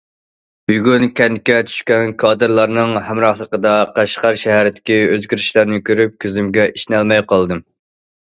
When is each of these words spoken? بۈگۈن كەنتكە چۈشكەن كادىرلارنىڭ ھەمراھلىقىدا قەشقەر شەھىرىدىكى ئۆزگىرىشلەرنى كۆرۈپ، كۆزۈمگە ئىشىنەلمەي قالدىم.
بۈگۈن 0.69 1.03
كەنتكە 1.17 1.57
چۈشكەن 1.71 2.13
كادىرلارنىڭ 2.23 2.95
ھەمراھلىقىدا 3.09 3.75
قەشقەر 3.99 4.39
شەھىرىدىكى 4.45 4.97
ئۆزگىرىشلەرنى 5.13 5.81
كۆرۈپ، 5.91 6.17
كۆزۈمگە 6.25 6.67
ئىشىنەلمەي 6.73 7.25
قالدىم. 7.35 7.63